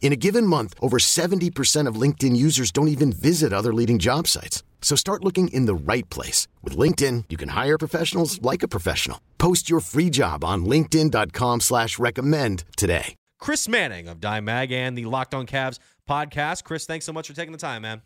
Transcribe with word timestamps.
In 0.00 0.12
a 0.12 0.16
given 0.16 0.46
month, 0.46 0.74
over 0.80 0.98
70% 0.98 1.86
of 1.86 2.00
LinkedIn 2.00 2.34
users 2.34 2.70
don't 2.70 2.88
even 2.88 3.12
visit 3.12 3.52
other 3.52 3.74
leading 3.74 3.98
job 3.98 4.26
sites. 4.26 4.62
So 4.80 4.96
start 4.96 5.22
looking 5.22 5.48
in 5.48 5.66
the 5.66 5.74
right 5.74 6.08
place. 6.08 6.48
With 6.62 6.76
LinkedIn, 6.78 7.24
you 7.28 7.36
can 7.36 7.50
hire 7.50 7.76
professionals 7.76 8.40
like 8.40 8.62
a 8.62 8.68
professional. 8.68 9.20
Post 9.36 9.68
your 9.68 9.80
free 9.80 10.08
job 10.08 10.44
on 10.44 10.64
linkedin.com 10.64 11.60
slash 11.60 11.98
recommend 11.98 12.64
today. 12.78 13.14
Chris 13.38 13.68
Manning 13.68 14.08
of 14.08 14.20
Dime 14.20 14.46
Mag 14.46 14.72
and 14.72 14.98
the 14.98 15.04
Locked 15.04 15.34
On 15.34 15.46
Cavs 15.46 15.78
podcast. 16.08 16.64
Chris, 16.64 16.86
thanks 16.86 17.04
so 17.04 17.12
much 17.12 17.28
for 17.28 17.34
taking 17.34 17.52
the 17.52 17.58
time, 17.58 17.82
man. 17.82 18.02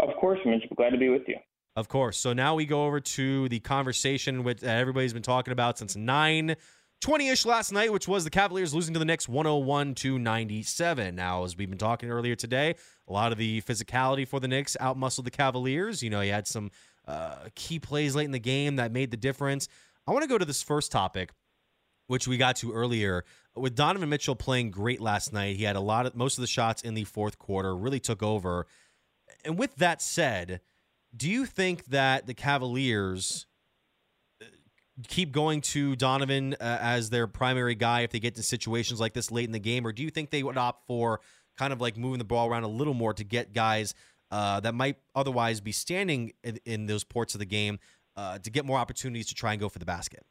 Of 0.00 0.08
course, 0.20 0.40
Mitch. 0.44 0.62
Glad 0.76 0.90
to 0.90 0.98
be 0.98 1.08
with 1.08 1.22
you. 1.28 1.36
Of 1.76 1.88
course. 1.88 2.18
So 2.18 2.32
now 2.32 2.54
we 2.54 2.66
go 2.66 2.86
over 2.86 3.00
to 3.00 3.48
the 3.48 3.60
conversation 3.60 4.42
with, 4.44 4.60
that 4.60 4.76
everybody's 4.78 5.12
been 5.12 5.22
talking 5.22 5.52
about 5.52 5.78
since 5.78 5.96
9 5.96 6.56
20 7.04 7.28
ish 7.28 7.44
last 7.44 7.70
night, 7.70 7.92
which 7.92 8.08
was 8.08 8.24
the 8.24 8.30
Cavaliers 8.30 8.72
losing 8.72 8.94
to 8.94 8.98
the 8.98 9.04
Knicks 9.04 9.28
101 9.28 9.94
to 9.96 10.18
97. 10.18 11.14
Now, 11.14 11.44
as 11.44 11.54
we've 11.54 11.68
been 11.68 11.76
talking 11.76 12.10
earlier 12.10 12.34
today, 12.34 12.76
a 13.06 13.12
lot 13.12 13.30
of 13.30 13.36
the 13.36 13.60
physicality 13.60 14.26
for 14.26 14.40
the 14.40 14.48
Knicks 14.48 14.74
outmuscled 14.80 15.24
the 15.24 15.30
Cavaliers. 15.30 16.02
You 16.02 16.08
know, 16.08 16.22
he 16.22 16.30
had 16.30 16.46
some 16.46 16.70
uh, 17.06 17.50
key 17.54 17.78
plays 17.78 18.16
late 18.16 18.24
in 18.24 18.30
the 18.30 18.38
game 18.38 18.76
that 18.76 18.90
made 18.90 19.10
the 19.10 19.18
difference. 19.18 19.68
I 20.06 20.12
want 20.12 20.22
to 20.22 20.28
go 20.30 20.38
to 20.38 20.46
this 20.46 20.62
first 20.62 20.90
topic, 20.90 21.32
which 22.06 22.26
we 22.26 22.38
got 22.38 22.56
to 22.56 22.72
earlier. 22.72 23.26
With 23.54 23.74
Donovan 23.74 24.08
Mitchell 24.08 24.34
playing 24.34 24.70
great 24.70 25.02
last 25.02 25.30
night, 25.30 25.56
he 25.56 25.64
had 25.64 25.76
a 25.76 25.80
lot 25.80 26.06
of 26.06 26.16
most 26.16 26.38
of 26.38 26.40
the 26.40 26.48
shots 26.48 26.80
in 26.80 26.94
the 26.94 27.04
fourth 27.04 27.38
quarter, 27.38 27.76
really 27.76 28.00
took 28.00 28.22
over. 28.22 28.66
And 29.44 29.58
with 29.58 29.76
that 29.76 30.00
said, 30.00 30.62
do 31.14 31.28
you 31.28 31.44
think 31.44 31.84
that 31.84 32.26
the 32.26 32.32
Cavaliers 32.32 33.44
keep 35.08 35.32
going 35.32 35.60
to 35.60 35.96
Donovan 35.96 36.54
uh, 36.54 36.78
as 36.80 37.10
their 37.10 37.26
primary 37.26 37.74
guy 37.74 38.02
if 38.02 38.10
they 38.10 38.20
get 38.20 38.36
to 38.36 38.42
situations 38.42 39.00
like 39.00 39.12
this 39.12 39.30
late 39.30 39.46
in 39.46 39.52
the 39.52 39.58
game, 39.58 39.86
or 39.86 39.92
do 39.92 40.02
you 40.02 40.10
think 40.10 40.30
they 40.30 40.42
would 40.42 40.56
opt 40.56 40.86
for 40.86 41.20
kind 41.58 41.72
of 41.72 41.80
like 41.80 41.96
moving 41.96 42.18
the 42.18 42.24
ball 42.24 42.48
around 42.48 42.64
a 42.64 42.68
little 42.68 42.94
more 42.94 43.12
to 43.14 43.24
get 43.24 43.52
guys 43.52 43.94
uh, 44.30 44.60
that 44.60 44.74
might 44.74 44.96
otherwise 45.14 45.60
be 45.60 45.72
standing 45.72 46.32
in, 46.42 46.58
in 46.64 46.86
those 46.86 47.04
ports 47.04 47.34
of 47.34 47.38
the 47.38 47.44
game 47.44 47.78
uh, 48.16 48.38
to 48.38 48.50
get 48.50 48.64
more 48.64 48.78
opportunities 48.78 49.26
to 49.26 49.34
try 49.34 49.52
and 49.52 49.60
go 49.60 49.68
for 49.68 49.78
the 49.78 49.84
basket? 49.84 50.24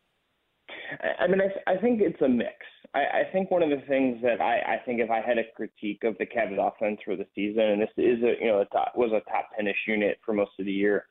I 1.20 1.28
mean, 1.28 1.42
I, 1.42 1.72
I 1.72 1.78
think 1.78 2.02
it's 2.02 2.22
a 2.22 2.28
mix. 2.28 2.54
I, 2.94 3.00
I 3.00 3.24
think 3.32 3.50
one 3.50 3.64
of 3.64 3.70
the 3.70 3.84
things 3.88 4.22
that 4.22 4.42
I, 4.42 4.76
I 4.76 4.78
think 4.86 5.00
if 5.00 5.10
I 5.10 5.22
had 5.22 5.38
a 5.38 5.44
critique 5.56 6.04
of 6.04 6.16
the 6.20 6.26
Cavs 6.26 6.58
offense 6.60 7.00
for 7.04 7.16
the 7.16 7.26
season, 7.34 7.64
and 7.64 7.82
this 7.82 7.90
is 7.98 8.22
a 8.24 8.36
you 8.40 8.48
know 8.48 8.64
top, 8.72 8.94
was 8.96 9.12
a 9.12 9.28
top 9.32 9.50
ten-ish 9.56 9.88
unit 9.88 10.20
for 10.24 10.34
most 10.34 10.52
of 10.60 10.66
the 10.66 10.72
year, 10.72 11.06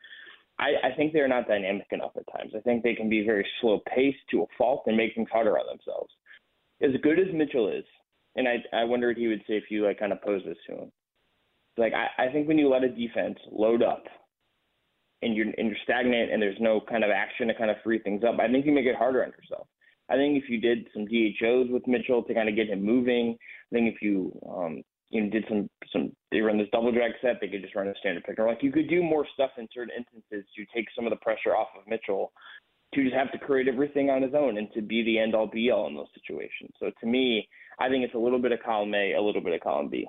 I, 0.59 0.73
I 0.85 0.97
think 0.97 1.13
they're 1.13 1.29
not 1.29 1.49
dynamic 1.49 1.87
enough 1.91 2.13
at 2.17 2.25
times. 2.37 2.53
I 2.57 2.61
think 2.61 2.83
they 2.83 2.95
can 2.95 3.09
be 3.09 3.25
very 3.25 3.47
slow 3.61 3.81
paced 3.95 4.19
to 4.31 4.43
a 4.43 4.47
fault 4.57 4.85
and 4.87 4.97
make 4.97 5.15
things 5.15 5.29
harder 5.33 5.59
on 5.59 5.67
themselves. 5.67 6.13
As 6.83 6.91
good 7.03 7.19
as 7.19 7.33
Mitchell 7.33 7.69
is, 7.69 7.85
and 8.37 8.49
I 8.49 8.57
I 8.73 8.85
wonder 8.85 9.09
what 9.09 9.17
he 9.17 9.29
would 9.29 9.43
say 9.47 9.55
if 9.55 9.71
you 9.71 9.85
like 9.85 9.99
kind 9.99 10.13
of 10.13 10.23
pose 10.23 10.43
this 10.45 10.57
to 10.69 10.83
him. 10.83 10.93
Like 11.77 11.93
I, 11.95 12.27
I 12.27 12.33
think 12.33 12.49
when 12.49 12.59
you 12.59 12.69
let 12.69 12.85
a 12.85 12.89
defense 12.89 13.39
load 13.51 13.83
up 13.83 14.05
and 15.23 15.37
you're 15.37 15.47
and 15.57 15.69
you're 15.69 15.77
stagnant 15.85 16.33
and 16.33 16.43
there's 16.43 16.61
no 16.61 16.81
kind 16.81 17.05
of 17.05 17.11
action 17.11 17.49
to 17.49 17.55
kind 17.55 17.71
of 17.71 17.77
free 17.85 17.99
things 17.99 18.23
up, 18.25 18.39
I 18.41 18.49
think 18.51 18.67
you 18.67 18.73
make 18.73 18.87
it 18.87 18.97
harder 18.97 19.23
on 19.23 19.31
yourself. 19.31 19.67
I 20.11 20.17
think 20.17 20.43
if 20.43 20.51
you 20.51 20.61
did 20.61 20.89
some 20.93 21.07
DHOs 21.07 21.71
with 21.71 21.87
Mitchell 21.87 22.23
to 22.23 22.35
kind 22.35 22.49
of 22.49 22.57
get 22.57 22.69
him 22.69 22.85
moving, 22.85 23.37
I 23.71 23.75
think 23.75 23.95
if 23.95 24.03
you 24.03 24.39
um, 24.49 24.83
you 25.13 25.23
know 25.23 25.31
did 25.31 25.45
some 25.49 25.69
some 25.93 26.13
they 26.33 26.41
run 26.41 26.59
this 26.59 26.69
double 26.73 26.91
drag 26.91 27.13
set, 27.21 27.37
they 27.41 27.49
could 27.49 27.63
just 27.63 27.77
run 27.77 27.87
a 27.87 27.95
standard 28.01 28.25
pick. 28.25 28.39
Or 28.39 28.47
like 28.47 28.63
you 28.63 28.73
could 28.73 28.89
do 28.89 29.03
more 29.03 29.27
stuff 29.35 29.51
in 29.59 29.69
certain 29.73 29.95
instances 29.97 30.45
to 30.57 30.65
take 30.75 30.87
some 30.97 31.07
of 31.07 31.11
the 31.11 31.17
pressure 31.17 31.55
off 31.55 31.69
of 31.79 31.87
Mitchell 31.87 32.33
to 32.95 33.03
just 33.03 33.15
have 33.15 33.33
to 33.33 33.39
create 33.39 33.69
everything 33.69 34.11
on 34.11 34.23
his 34.23 34.35
own 34.35 34.59
and 34.59 34.69
to 34.75 34.83
be 34.83 35.03
the 35.03 35.19
end 35.19 35.35
all 35.35 35.47
be 35.47 35.71
all 35.71 35.87
in 35.87 35.95
those 35.95 36.09
situations. 36.15 36.71
So 36.79 36.91
to 37.01 37.07
me, 37.07 37.49
I 37.79 37.89
think 37.89 38.05
it's 38.05 38.15
a 38.15 38.19
little 38.19 38.39
bit 38.39 38.53
of 38.53 38.59
column 38.63 38.95
A, 38.95 39.15
a 39.15 39.21
little 39.21 39.41
bit 39.41 39.55
of 39.55 39.61
column 39.61 39.89
B. 39.89 40.07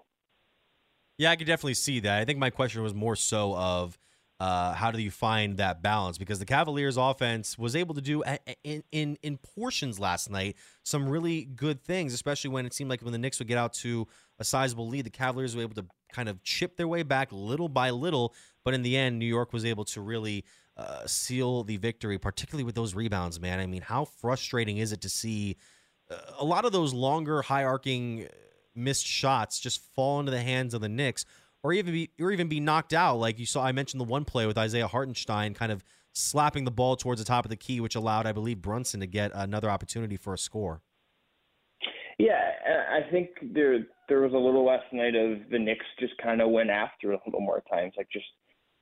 Yeah, 1.18 1.32
I 1.32 1.36
could 1.36 1.48
definitely 1.48 1.76
see 1.76 2.00
that. 2.02 2.20
I 2.20 2.26
think 2.26 2.40
my 2.40 2.50
question 2.50 2.82
was 2.82 2.94
more 2.94 3.16
so 3.16 3.56
of 3.56 3.98
uh, 4.40 4.74
how 4.74 4.92
do 4.92 5.02
you 5.02 5.12
find 5.12 5.58
that 5.58 5.82
balance? 5.82 6.18
Because 6.18 6.40
the 6.40 6.46
Cavaliers' 6.46 6.98
offense 6.98 7.58
was 7.58 7.76
able 7.76 7.96
to 7.96 8.02
do 8.02 8.24
in, 8.64 8.84
in 8.92 9.18
in 9.22 9.38
portions 9.38 10.00
last 10.00 10.30
night 10.30 10.56
some 10.84 11.08
really 11.08 11.46
good 11.46 11.82
things, 11.82 12.14
especially 12.14 12.50
when 12.50 12.66
it 12.66 12.74
seemed 12.74 12.90
like 12.90 13.02
when 13.02 13.14
the 13.14 13.18
Knicks 13.18 13.40
would 13.40 13.48
get 13.48 13.58
out 13.58 13.74
to 13.74 14.08
a 14.40 14.44
sizable 14.44 14.88
lead, 14.88 15.06
the 15.06 15.10
Cavaliers 15.10 15.56
were 15.56 15.62
able 15.62 15.76
to 15.76 15.86
kind 16.12 16.28
of 16.30 16.44
chip 16.44 16.78
their 16.78 16.88
way 16.88 17.04
back 17.04 17.30
little 17.32 17.70
by 17.70 17.90
little. 17.90 18.34
But 18.66 18.74
in 18.74 18.82
the 18.82 18.98
end, 18.98 19.20
New 19.20 19.26
York 19.26 19.54
was 19.54 19.66
able 19.66 19.86
to 19.86 20.02
really 20.02 20.46
uh, 20.78 21.06
seal 21.06 21.64
the 21.64 21.78
victory, 21.78 22.18
particularly 22.18 22.64
with 22.64 22.76
those 22.76 22.96
rebounds. 22.96 23.40
Man, 23.40 23.60
I 23.60 23.66
mean, 23.68 23.82
how 23.82 24.06
frustrating 24.06 24.78
is 24.78 24.92
it 24.92 25.02
to 25.02 25.10
see 25.10 25.58
uh, 26.10 26.16
a 26.40 26.46
lot 26.46 26.66
of 26.66 26.72
those 26.72 26.94
longer, 26.94 27.42
high 27.42 27.64
arcing 27.64 28.28
missed 28.76 29.06
shots 29.06 29.60
just 29.60 29.84
fall 29.94 30.20
into 30.20 30.32
the 30.32 30.42
hands 30.42 30.74
of 30.74 30.82
the 30.82 30.90
Knicks? 30.90 31.26
Or 31.64 31.74
even 31.74 31.94
be 31.94 32.12
or 32.20 32.32
even 32.32 32.48
be 32.48 32.60
knocked 32.60 32.94
out. 32.94 33.18
Like 33.18 33.40
you 33.40 33.46
saw, 33.46 33.64
I 33.64 33.72
mentioned 33.72 34.02
the 34.02 34.06
one 34.06 34.26
play 34.26 34.46
with 34.46 34.58
Isaiah 34.58 34.88
Hartenstein 34.88 35.54
kind 35.54 35.72
of 35.72 35.84
slapping 36.12 36.66
the 36.66 36.72
ball 36.72 36.96
towards 36.96 37.20
the 37.20 37.26
top 37.26 37.46
of 37.46 37.50
the 37.50 37.56
key, 37.56 37.80
which 37.80 37.96
allowed, 37.96 38.28
I 38.28 38.32
believe, 38.32 38.62
Brunson 38.62 39.00
to 39.00 39.08
get 39.08 39.32
another 39.34 39.70
opportunity 39.70 40.18
for 40.18 40.34
a 40.34 40.38
score. 40.38 40.82
Yeah, 42.20 42.52
I 42.92 43.10
think 43.10 43.30
there 43.42 43.88
there 44.08 44.22
was 44.22 44.34
a 44.34 44.38
little 44.38 44.66
last 44.66 44.86
night 44.92 45.16
of 45.16 45.50
the 45.50 45.58
Knicks 45.58 45.86
just 46.00 46.14
kind 46.22 46.42
of 46.42 46.52
went 46.52 46.70
after 46.70 47.14
a 47.14 47.20
little 47.26 47.42
more 47.42 47.64
times, 47.72 47.94
like 47.98 48.08
just 48.12 48.26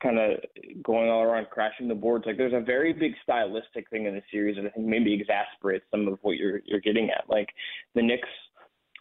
kind 0.02 0.18
of 0.18 0.40
going 0.82 1.08
all 1.08 1.22
around 1.22 1.46
crashing 1.50 1.88
the 1.88 1.94
boards. 1.94 2.26
Like 2.26 2.36
there's 2.36 2.52
a 2.52 2.60
very 2.60 2.92
big 2.92 3.12
stylistic 3.22 3.88
thing 3.88 4.06
in 4.06 4.14
the 4.14 4.22
series 4.30 4.56
that 4.56 4.66
I 4.66 4.70
think 4.70 4.86
maybe 4.86 5.14
exasperates 5.14 5.84
some 5.90 6.08
of 6.08 6.18
what 6.22 6.36
you're 6.36 6.60
you're 6.66 6.80
getting 6.80 7.10
at. 7.10 7.24
Like 7.28 7.48
the 7.94 8.02
Knicks 8.02 8.28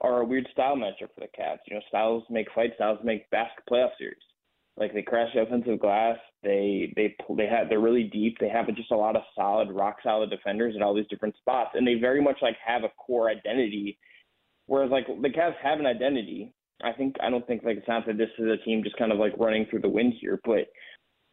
are 0.02 0.22
a 0.22 0.26
weird 0.26 0.48
style 0.52 0.76
matchup 0.76 1.14
for 1.14 1.22
the 1.22 1.28
Cavs. 1.40 1.60
You 1.68 1.76
know, 1.76 1.82
styles 1.88 2.24
make 2.30 2.48
fight 2.54 2.72
styles 2.76 3.00
make 3.04 3.30
basket 3.30 3.64
playoff 3.70 3.92
series. 3.98 4.18
Like 4.78 4.94
they 4.94 5.02
crash 5.02 5.30
the 5.34 5.42
offensive 5.42 5.80
glass. 5.80 6.18
They 6.44 6.94
they 6.96 7.16
they 7.38 7.46
have 7.46 7.70
they're 7.70 7.80
really 7.80 8.06
deep. 8.06 8.38
They 8.40 8.50
have 8.50 8.68
just 8.76 8.92
a 8.92 8.98
lot 8.98 9.16
of 9.16 9.24
solid, 9.36 9.72
rock 9.72 9.98
solid 10.02 10.30
defenders 10.30 10.76
at 10.76 10.82
all 10.82 10.96
these 10.96 11.08
different 11.10 11.36
spots, 11.38 11.72
and 11.74 11.86
they 11.86 11.96
very 11.96 12.22
much 12.22 12.38
like 12.42 12.56
have 12.66 12.84
a 12.84 12.90
core 12.90 13.30
identity. 13.30 13.98
Whereas 14.66 14.90
like 14.90 15.08
the 15.08 15.30
Cavs 15.30 15.56
have 15.62 15.80
an 15.80 15.86
identity. 15.86 16.54
I 16.84 16.94
think 16.94 17.16
I 17.22 17.30
don't 17.30 17.46
think 17.46 17.64
like 17.64 17.78
it's 17.78 17.88
not 17.88 18.08
that 18.08 18.18
this 18.18 18.30
is 18.40 18.48
a 18.48 18.64
team 18.64 18.84
just 18.84 18.98
kind 18.98 19.12
of 19.12 19.20
like 19.20 19.34
running 19.38 19.68
through 19.70 19.82
the 19.82 19.90
wind 19.90 20.14
here, 20.20 20.40
but 20.44 20.68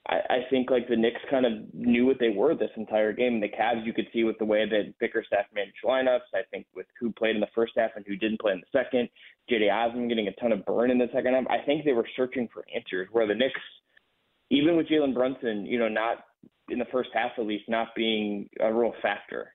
I, 0.08 0.16
I 0.30 0.38
think 0.50 0.70
like 0.70 0.88
the 0.88 0.96
Knicks 0.96 1.20
kind 1.30 1.44
of 1.44 1.52
knew 1.74 2.06
what 2.06 2.18
they 2.18 2.30
were 2.30 2.54
this 2.54 2.70
entire 2.76 3.12
game. 3.12 3.34
And 3.34 3.42
The 3.42 3.48
Cavs, 3.48 3.84
you 3.84 3.92
could 3.92 4.08
see 4.12 4.24
with 4.24 4.38
the 4.38 4.44
way 4.44 4.68
that 4.68 4.98
Bickerstaff 4.98 5.46
managed 5.54 5.76
lineups. 5.84 6.32
I 6.34 6.40
think 6.50 6.66
with 6.74 6.86
who 6.98 7.12
played 7.12 7.34
in 7.34 7.40
the 7.40 7.48
first 7.54 7.72
half 7.76 7.90
and 7.96 8.04
who 8.06 8.16
didn't 8.16 8.40
play 8.40 8.52
in 8.52 8.60
the 8.60 8.78
second. 8.78 9.08
Cedi 9.50 9.72
Osman 9.72 10.08
getting 10.08 10.28
a 10.28 10.32
ton 10.32 10.52
of 10.52 10.64
burn 10.64 10.90
in 10.90 10.98
the 10.98 11.08
second 11.12 11.34
half. 11.34 11.44
I 11.48 11.64
think 11.64 11.84
they 11.84 11.92
were 11.92 12.08
searching 12.16 12.48
for 12.52 12.64
answers. 12.74 13.08
Where 13.12 13.26
the 13.26 13.34
Knicks, 13.34 13.60
even 14.50 14.76
with 14.76 14.88
Jalen 14.88 15.14
Brunson, 15.14 15.66
you 15.66 15.78
know, 15.78 15.88
not 15.88 16.24
in 16.70 16.78
the 16.78 16.86
first 16.92 17.10
half 17.12 17.32
at 17.38 17.46
least, 17.46 17.68
not 17.68 17.88
being 17.94 18.48
a 18.60 18.72
real 18.72 18.92
factor, 19.02 19.54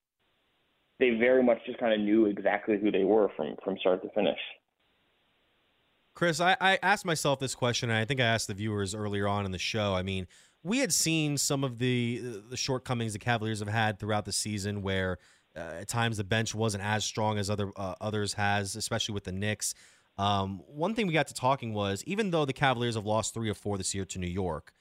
they 0.99 1.11
very 1.11 1.44
much 1.44 1.59
just 1.65 1.79
kind 1.79 1.94
of 1.94 1.99
knew 1.99 2.27
exactly 2.27 2.77
who 2.79 2.91
they 2.91 3.03
were 3.03 3.29
from 3.35 3.56
from 3.63 3.77
start 3.79 4.01
to 4.03 4.09
finish. 4.09 4.39
Chris, 6.15 6.39
I, 6.39 6.56
I 6.62 6.80
asked 6.83 7.06
myself 7.06 7.39
this 7.39 7.56
question, 7.56 7.89
and 7.89 7.98
I 7.98 8.06
think 8.06 8.19
I 8.19 8.25
asked 8.25 8.48
the 8.48 8.54
viewers 8.54 8.94
earlier 8.94 9.27
on 9.27 9.45
in 9.45 9.51
the 9.51 9.57
show. 9.57 9.95
I 9.95 10.04
mean, 10.04 10.27
we 10.63 10.80
had 10.80 10.94
seen 10.94 11.38
some 11.38 11.63
of 11.63 11.80
the 11.80 12.42
the 12.50 12.57
shortcomings 12.57 13.13
the 13.13 13.19
Cavaliers 13.19 13.60
have 13.60 13.68
had 13.68 14.00
throughout 14.00 14.25
the 14.25 14.31
season, 14.31 14.81
where 14.81 15.18
uh, 15.56 15.80
at 15.81 15.88
times 15.88 16.18
the 16.18 16.24
bench 16.24 16.54
wasn't 16.56 16.83
as 16.83 17.04
strong 17.04 17.38
as 17.38 17.50
other 17.50 17.71
uh, 17.75 17.95
others 18.00 18.33
has, 18.33 18.75
especially 18.75 19.13
with 19.13 19.24
the 19.24 19.31
Knicks. 19.31 19.74
Um, 20.18 20.62
one 20.68 20.94
thing 20.94 21.07
we 21.07 21.13
got 21.13 21.27
to 21.27 21.33
talking 21.33 21.74
was 21.74 22.04
even 22.06 22.31
though 22.31 22.45
the 22.45 22.54
Cavaliers 22.54 22.95
have 22.95 23.06
lost 23.06 23.33
three 23.33 23.50
or 23.50 23.56
four 23.56 23.77
this 23.77 23.95
year 23.95 24.06
to 24.06 24.19
New 24.19 24.27
York, 24.27 24.71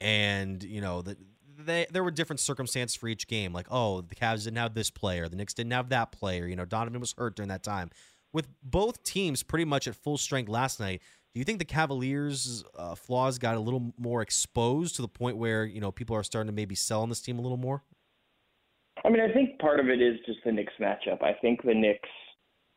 and 0.00 0.62
you 0.62 0.80
know 0.80 1.02
that 1.02 1.18
they, 1.58 1.86
there 1.90 2.02
were 2.02 2.10
different 2.10 2.40
circumstances 2.40 2.96
for 2.96 3.08
each 3.08 3.28
game. 3.28 3.52
Like, 3.52 3.66
oh, 3.70 4.00
the 4.00 4.14
Cavs 4.14 4.44
didn't 4.44 4.58
have 4.58 4.74
this 4.74 4.90
player, 4.90 5.28
the 5.28 5.36
Knicks 5.36 5.54
didn't 5.54 5.72
have 5.72 5.90
that 5.90 6.12
player. 6.12 6.46
You 6.46 6.56
know, 6.56 6.64
Donovan 6.64 7.00
was 7.00 7.14
hurt 7.16 7.36
during 7.36 7.48
that 7.48 7.62
time. 7.62 7.90
With 8.32 8.48
both 8.62 9.02
teams 9.02 9.42
pretty 9.42 9.64
much 9.64 9.86
at 9.86 9.94
full 9.94 10.18
strength 10.18 10.48
last 10.48 10.80
night, 10.80 11.02
do 11.34 11.38
you 11.38 11.44
think 11.44 11.58
the 11.58 11.64
Cavaliers' 11.64 12.64
uh, 12.76 12.94
flaws 12.94 13.38
got 13.38 13.56
a 13.56 13.60
little 13.60 13.92
more 13.98 14.20
exposed 14.20 14.96
to 14.96 15.02
the 15.02 15.08
point 15.08 15.36
where 15.36 15.64
you 15.64 15.80
know 15.80 15.90
people 15.90 16.14
are 16.14 16.22
starting 16.22 16.48
to 16.48 16.54
maybe 16.54 16.74
sell 16.74 17.02
on 17.02 17.08
this 17.08 17.22
team 17.22 17.38
a 17.38 17.42
little 17.42 17.56
more? 17.56 17.82
I 19.04 19.08
mean, 19.08 19.20
I 19.20 19.32
think 19.32 19.58
part 19.58 19.80
of 19.80 19.88
it 19.88 20.02
is 20.02 20.18
just 20.26 20.40
the 20.44 20.52
Knicks 20.52 20.74
matchup. 20.80 21.22
I 21.22 21.32
think 21.40 21.62
the 21.62 21.74
Knicks 21.74 22.08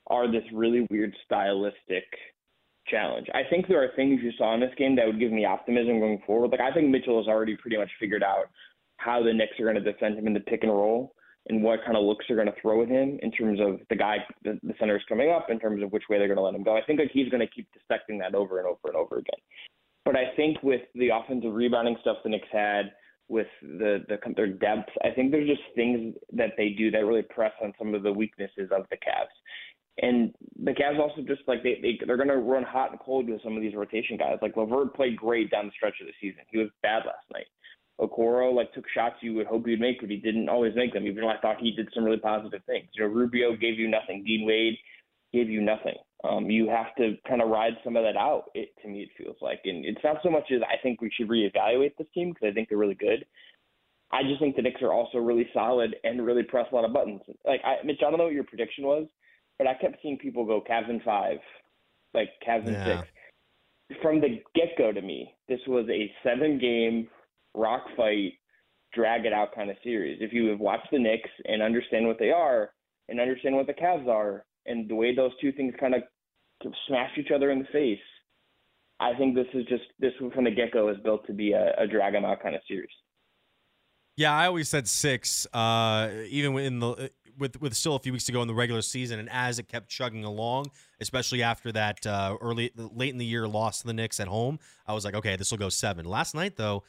are 0.08 0.32
this 0.32 0.44
really 0.54 0.88
weird 0.90 1.14
stylistic 1.26 2.06
challenge. 2.88 3.28
I 3.34 3.42
think 3.50 3.68
there 3.68 3.84
are 3.84 3.90
things 3.96 4.22
you 4.24 4.32
saw 4.38 4.54
in 4.54 4.60
this 4.60 4.74
game 4.78 4.96
that 4.96 5.06
would 5.06 5.20
give 5.20 5.32
me 5.32 5.46
optimism 5.46 6.00
going 6.00 6.22
forward. 6.26 6.52
Like 6.52 6.62
I 6.62 6.72
think 6.72 6.90
Mitchell 6.90 7.18
has 7.18 7.28
already 7.28 7.58
pretty 7.58 7.78
much 7.78 7.90
figured 8.00 8.24
out 8.24 8.46
how 8.98 9.22
the 9.22 9.34
Knicks 9.34 9.60
are 9.60 9.64
going 9.64 9.84
to 9.84 9.92
defend 9.92 10.18
him 10.18 10.28
in 10.28 10.34
the 10.34 10.40
pick 10.40 10.64
and 10.64 10.72
roll 10.72 11.14
and 11.48 11.62
what 11.62 11.84
kind 11.86 11.98
of 11.98 12.04
looks 12.04 12.26
they're 12.28 12.38
going 12.38 12.52
to 12.52 12.62
throw 12.62 12.82
at 12.82 12.90
him 12.90 13.20
in 13.22 13.32
terms 13.32 13.60
of 13.62 13.80
the 13.90 13.96
guy, 13.96 14.18
the, 14.44 14.60
the 14.64 14.74
center 14.80 14.96
is 14.96 15.04
coming 15.08 15.30
up, 15.30 15.48
in 15.50 15.60
terms 15.60 15.84
of 15.84 15.92
which 15.92 16.04
way 16.10 16.18
they're 16.18 16.28
going 16.28 16.38
to 16.38 16.44
let 16.44 16.56
him 16.56 16.64
go. 16.64 16.76
I 16.76 16.82
think 16.82 17.00
like 17.00 17.12
he's 17.12 17.30
going 17.30 17.46
to 17.46 17.54
keep 17.54 17.68
dissecting 17.74 18.18
that 18.20 18.34
over 18.34 18.60
and 18.60 18.68
over 18.68 18.80
and 18.86 18.96
over 18.96 19.18
again. 19.18 19.40
But 20.06 20.16
I 20.16 20.36
think 20.36 20.62
with 20.64 20.82
the 20.94 21.10
offensive 21.10 21.54
rebounding 21.54 21.98
stuff 22.02 22.18
the 22.24 22.30
Knicks 22.30 22.48
had, 22.52 22.92
with 23.28 23.48
the, 23.62 24.06
the 24.08 24.18
their 24.36 24.48
depth, 24.48 24.92
I 25.04 25.10
think 25.10 25.32
there's 25.32 25.50
just 25.50 25.64
things 25.74 26.14
that 26.34 26.52
they 26.58 26.70
do 26.70 26.92
that 26.92 27.06
really 27.06 27.24
press 27.24 27.54
on 27.64 27.74
some 27.80 27.96
of 27.96 28.04
the 28.04 28.14
weaknesses 28.14 28.70
of 28.72 28.86
the 28.92 28.98
Cavs. 28.98 29.34
And 30.02 30.34
the 30.62 30.74
Cavs 30.74 31.00
also 31.00 31.22
just 31.22 31.42
like 31.48 31.64
they, 31.64 31.80
they 31.82 31.98
they're 32.06 32.18
gonna 32.18 32.38
run 32.38 32.64
hot 32.64 32.92
and 32.92 33.00
cold 33.00 33.30
with 33.30 33.42
some 33.44 33.56
of 33.56 33.62
these 33.62 33.76
rotation 33.76 34.18
guys. 34.18 34.38
Like 34.42 34.58
LeVert 34.58 34.94
played 34.94 35.16
great 35.16 35.50
down 35.50 35.66
the 35.66 35.72
stretch 35.72 35.96
of 36.02 36.08
the 36.08 36.14
season. 36.22 36.42
He 36.52 36.58
was 36.58 36.68
bad 36.84 37.04
last 37.06 37.26
night. 37.34 37.48
Okoro 38.00 38.54
like 38.54 38.74
took 38.74 38.86
shots 38.94 39.16
you 39.22 39.34
would 39.36 39.48
hope 39.48 39.66
he'd 39.66 39.80
make, 39.80 40.02
but 40.02 40.10
he 40.10 40.18
didn't 40.18 40.50
always 40.50 40.76
make 40.76 40.94
them. 40.94 41.08
Even 41.08 41.22
though 41.22 41.30
I 41.30 41.40
thought 41.40 41.62
he 41.62 41.72
did 41.72 41.90
some 41.94 42.04
really 42.04 42.18
positive 42.18 42.62
things. 42.66 42.88
You 42.94 43.04
know, 43.04 43.14
Rubio 43.14 43.56
gave 43.56 43.80
you 43.80 43.88
nothing. 43.88 44.24
Dean 44.26 44.46
Wade 44.46 44.78
gave 45.32 45.50
you 45.50 45.62
nothing. 45.62 45.96
Um, 46.24 46.50
you 46.50 46.68
have 46.70 46.96
to 46.98 47.16
kind 47.28 47.42
of 47.42 47.50
ride 47.50 47.74
some 47.84 47.96
of 47.96 48.04
that 48.04 48.18
out. 48.18 48.46
It 48.54 48.70
to 48.82 48.88
me 48.88 49.04
it 49.04 49.10
feels 49.18 49.38
like, 49.42 49.62
and 49.66 49.86
it's 49.86 50.04
not 50.04 50.18
so 50.24 50.30
much 50.30 50.52
as 50.52 50.62
I 50.62 50.82
think 50.82 51.02
we 51.02 51.12
should 51.16 51.30
reevaluate 51.30 51.96
this 51.98 52.08
team 52.14 52.30
because 52.30 52.50
I 52.50 52.54
think 52.54 52.70
they're 52.70 52.78
really 52.78 52.96
good. 52.96 53.26
I 54.12 54.24
just 54.24 54.40
think 54.40 54.56
the 54.56 54.62
Knicks 54.62 54.82
are 54.82 54.94
also 54.94 55.18
really 55.18 55.50
solid 55.54 55.96
and 56.04 56.26
really 56.26 56.44
press 56.44 56.68
a 56.72 56.76
lot 56.76 56.86
of 56.86 56.94
buttons. 56.94 57.22
Like 57.46 57.62
I, 57.64 57.86
Mitch, 57.86 58.00
I 58.06 58.10
don't 58.10 58.18
know 58.18 58.26
what 58.26 58.34
your 58.34 58.44
prediction 58.44 58.86
was, 58.86 59.08
but 59.58 59.68
I 59.68 59.74
kept 59.76 60.02
seeing 60.02 60.18
people 60.18 60.46
go 60.46 60.62
Cavs 60.62 60.90
in 60.90 61.02
five, 61.02 61.38
like 62.14 62.30
Cavs 62.48 62.68
in 62.68 62.74
Yeah. 62.74 62.98
six. 62.98 64.02
From 64.02 64.20
the 64.20 64.42
get 64.56 64.78
go, 64.78 64.92
to 64.92 65.02
me, 65.02 65.36
this 65.48 65.60
was 65.68 65.88
a 65.90 66.12
seven 66.24 66.58
game 66.58 67.08
rock 67.56 67.84
fight, 67.96 68.34
drag 68.94 69.26
it 69.26 69.34
out 69.34 69.54
kind 69.54 69.70
of 69.70 69.78
series. 69.84 70.20
If 70.22 70.34
you 70.34 70.48
have 70.48 70.60
watched 70.60 70.88
the 70.92 71.00
Knicks 71.00 71.30
and 71.46 71.62
understand 71.62 72.08
what 72.08 72.20
they 72.20 72.32
are 72.32 72.72
and 73.10 73.20
understand 73.20 73.56
what 73.56 73.68
the 73.68 73.74
Cavs 73.74 74.08
are 74.08 74.46
and 74.66 74.90
the 74.90 74.96
way 74.96 75.16
those 75.16 75.32
two 75.42 75.52
things 75.52 75.74
kind 75.80 75.96
of 75.96 76.04
smash 76.88 77.12
each 77.18 77.32
other 77.32 77.52
in 77.52 77.60
the 77.60 77.68
face, 77.72 78.00
I 79.00 79.14
think 79.16 79.36
this 79.36 79.48
is 79.54 79.66
just 79.66 79.84
this 80.00 80.14
from 80.34 80.46
the 80.46 80.52
get 80.52 80.72
go 80.72 80.90
is 80.90 80.98
built 81.04 81.28
to 81.28 81.34
be 81.34 81.52
a, 81.52 81.74
a 81.78 81.88
drag 81.88 82.16
'em 82.16 82.26
out 82.26 82.42
kind 82.42 82.56
of 82.56 82.62
series. 82.68 82.90
Yeah, 84.16 84.34
I 84.34 84.48
always 84.48 84.70
said 84.70 84.88
six, 84.88 85.46
uh, 85.54 86.10
even 86.30 86.58
in 86.58 86.80
the 86.80 87.12
with 87.38 87.60
with 87.60 87.74
still 87.74 87.96
a 87.96 88.00
few 88.00 88.14
weeks 88.14 88.24
to 88.26 88.32
go 88.32 88.42
in 88.42 88.48
the 88.48 88.54
regular 88.54 88.82
season, 88.82 89.20
and 89.20 89.30
as 89.30 89.60
it 89.60 89.68
kept 89.68 89.90
chugging 89.90 90.24
along, 90.24 90.72
especially 91.02 91.44
after 91.44 91.74
that 91.74 92.06
uh, 92.08 92.38
early 92.40 92.72
late 92.78 93.10
in 93.10 93.18
the 93.18 93.26
year 93.26 93.46
loss 93.48 93.82
to 93.82 93.88
the 93.88 93.94
Knicks 93.94 94.22
at 94.22 94.30
home, 94.30 94.60
I 94.88 94.94
was 94.94 95.04
like, 95.04 95.16
okay, 95.16 95.36
this 95.36 95.52
will 95.52 95.58
go 95.58 95.68
seven. 95.68 96.06
Last 96.06 96.34
night 96.34 96.56
though, 96.56 96.84